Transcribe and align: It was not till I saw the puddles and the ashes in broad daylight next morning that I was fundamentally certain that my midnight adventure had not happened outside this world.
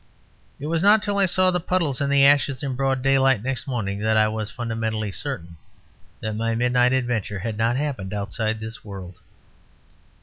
It 0.59 0.65
was 0.65 0.81
not 0.81 1.03
till 1.03 1.19
I 1.19 1.27
saw 1.27 1.51
the 1.51 1.59
puddles 1.59 2.01
and 2.01 2.11
the 2.11 2.25
ashes 2.25 2.63
in 2.63 2.75
broad 2.75 3.03
daylight 3.03 3.43
next 3.43 3.67
morning 3.67 3.99
that 3.99 4.17
I 4.17 4.27
was 4.29 4.49
fundamentally 4.49 5.11
certain 5.11 5.57
that 6.21 6.35
my 6.35 6.55
midnight 6.55 6.91
adventure 6.91 7.37
had 7.37 7.55
not 7.55 7.77
happened 7.77 8.11
outside 8.11 8.59
this 8.59 8.83
world. 8.83 9.19